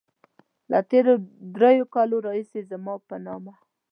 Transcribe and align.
له 0.71 0.79
تېرو 0.91 1.13
دريو 1.55 1.85
کالو 1.95 2.17
راهيسې 2.27 2.59
زما 2.71 2.93
په 3.07 3.15
نامه. 3.25 3.53